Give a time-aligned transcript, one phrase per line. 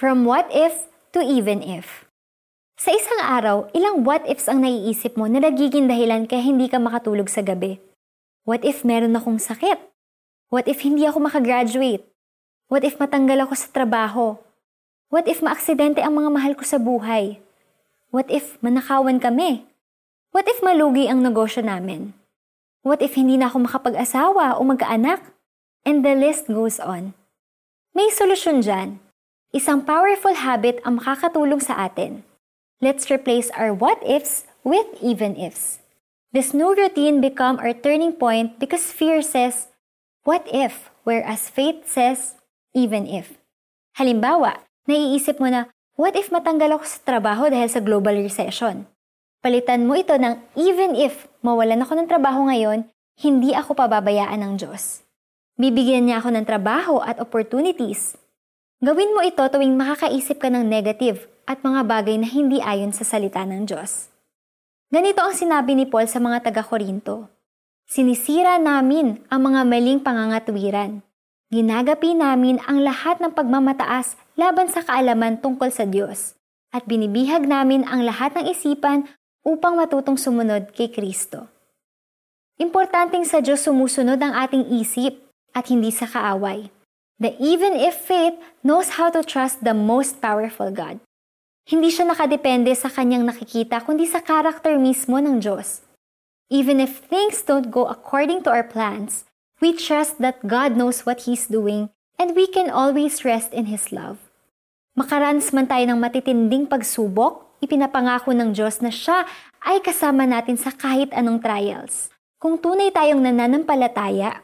[0.00, 2.08] From what if to even if.
[2.80, 6.80] Sa isang araw, ilang what ifs ang naiisip mo na nagiging dahilan kaya hindi ka
[6.80, 7.76] makatulog sa gabi?
[8.48, 9.76] What if meron akong sakit?
[10.48, 12.08] What if hindi ako makagraduate?
[12.72, 14.40] What if matanggal ako sa trabaho?
[15.12, 17.36] What if maaksidente ang mga mahal ko sa buhay?
[18.08, 19.68] What if manakawan kami?
[20.32, 22.16] What if malugi ang negosyo namin?
[22.80, 25.20] What if hindi na ako makapag-asawa o magkaanak?
[25.84, 27.12] And the list goes on.
[27.92, 29.09] May solusyon dyan.
[29.50, 32.22] Isang powerful habit ang makakatulong sa atin.
[32.78, 35.82] Let's replace our what ifs with even ifs.
[36.30, 39.66] This new routine become our turning point because fear says,
[40.22, 42.38] what if, whereas faith says,
[42.78, 43.42] even if.
[43.98, 45.66] Halimbawa, naiisip mo na,
[45.98, 48.86] what if matanggal ako sa trabaho dahil sa global recession?
[49.42, 52.86] Palitan mo ito ng even if mawalan ako ng trabaho ngayon,
[53.18, 55.02] hindi ako pababayaan ng Diyos.
[55.58, 58.14] Bibigyan niya ako ng trabaho at opportunities
[58.80, 63.04] Gawin mo ito tuwing makakaisip ka ng negative at mga bagay na hindi ayon sa
[63.04, 64.08] salita ng Diyos.
[64.88, 67.28] Ganito ang sinabi ni Paul sa mga taga-Korinto.
[67.84, 71.04] Sinisira namin ang mga maling pangangatwiran.
[71.52, 76.40] Ginagapi namin ang lahat ng pagmamataas laban sa kaalaman tungkol sa Diyos
[76.72, 79.04] at binibihag namin ang lahat ng isipan
[79.44, 81.52] upang matutong sumunod kay Kristo.
[82.56, 85.20] Importanteng sa Diyos sumusunod ang ating isip
[85.52, 86.79] at hindi sa kaaway
[87.20, 90.98] that even if faith knows how to trust the most powerful God.
[91.68, 95.84] Hindi siya nakadepende sa kanyang nakikita, kundi sa karakter mismo ng Diyos.
[96.50, 99.28] Even if things don't go according to our plans,
[99.62, 103.94] we trust that God knows what He's doing and we can always rest in His
[103.94, 104.18] love.
[104.98, 109.24] Makaranas man tayo ng matitinding pagsubok, ipinapangako ng Diyos na siya
[109.62, 112.10] ay kasama natin sa kahit anong trials.
[112.40, 114.42] Kung tunay tayong nananampalataya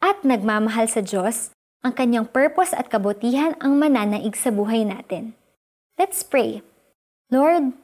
[0.00, 1.53] at nagmamahal sa Diyos,
[1.84, 5.36] ang kanyang purpose at kabutihan ang mananaig sa buhay natin.
[6.00, 6.64] Let's pray.
[7.28, 7.76] Lord,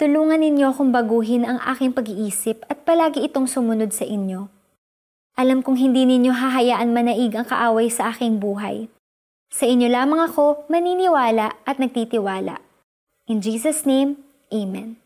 [0.00, 4.48] tulungan ninyo akong baguhin ang aking pag-iisip at palagi itong sumunod sa inyo.
[5.36, 8.88] Alam kong hindi ninyo hahayaan manaig ang kaaway sa aking buhay.
[9.52, 12.64] Sa inyo lamang ako maniniwala at nagtitiwala.
[13.28, 14.96] In Jesus' name, Amen.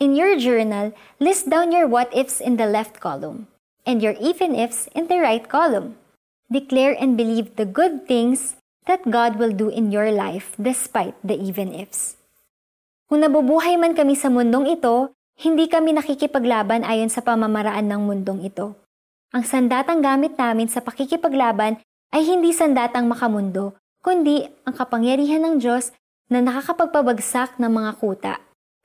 [0.00, 3.48] In your journal, list down your what-ifs in the left column
[3.84, 6.00] and your even-ifs in the right column.
[6.46, 8.54] Declare and believe the good things
[8.86, 12.14] that God will do in your life despite the even-ifs.
[13.10, 15.10] Kung nabubuhay man kami sa mundong ito,
[15.42, 18.78] hindi kami nakikipaglaban ayon sa pamamaraan ng mundong ito.
[19.34, 21.82] Ang sandatang gamit namin sa pakikipaglaban
[22.14, 25.90] ay hindi sandatang makamundo, kundi ang kapangyarihan ng Diyos
[26.30, 28.34] na nakakapagpabagsak ng mga kuta.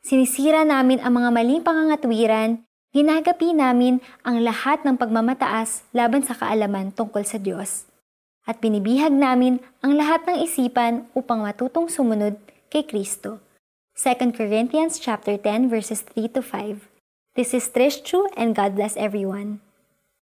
[0.01, 6.91] Sinisira namin ang mga maling pangangatwiran, Ginagapi namin ang lahat ng pagmamataas laban sa kaalaman
[6.91, 7.87] tungkol sa Diyos.
[8.43, 12.35] At binibihag namin ang lahat ng isipan upang matutong sumunod
[12.67, 13.39] kay Kristo.
[13.95, 16.91] 2 Corinthians chapter 10 verses 3 to 5.
[17.39, 19.63] This is Trish Chu and God bless everyone.